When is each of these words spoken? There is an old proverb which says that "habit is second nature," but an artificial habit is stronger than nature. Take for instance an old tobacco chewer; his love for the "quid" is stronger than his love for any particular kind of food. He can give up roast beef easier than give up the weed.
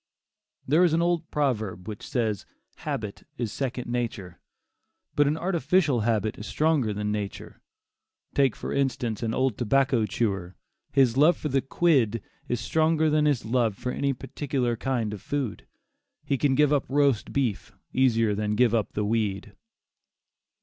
There 0.67 0.83
is 0.83 0.93
an 0.93 1.01
old 1.03 1.29
proverb 1.29 1.87
which 1.87 2.01
says 2.09 2.43
that 2.43 2.47
"habit 2.85 3.23
is 3.37 3.53
second 3.53 3.85
nature," 3.85 4.39
but 5.15 5.27
an 5.27 5.37
artificial 5.37 5.99
habit 5.99 6.39
is 6.39 6.47
stronger 6.47 6.91
than 6.91 7.11
nature. 7.11 7.61
Take 8.33 8.55
for 8.55 8.73
instance 8.73 9.21
an 9.21 9.35
old 9.35 9.59
tobacco 9.59 10.07
chewer; 10.07 10.55
his 10.91 11.17
love 11.17 11.37
for 11.37 11.49
the 11.49 11.61
"quid" 11.61 12.23
is 12.47 12.59
stronger 12.59 13.11
than 13.11 13.25
his 13.25 13.45
love 13.45 13.75
for 13.77 13.91
any 13.91 14.11
particular 14.11 14.75
kind 14.75 15.13
of 15.13 15.21
food. 15.21 15.67
He 16.25 16.35
can 16.35 16.55
give 16.55 16.73
up 16.73 16.85
roast 16.89 17.31
beef 17.31 17.71
easier 17.93 18.33
than 18.33 18.55
give 18.55 18.73
up 18.73 18.93
the 18.93 19.05
weed. 19.05 19.53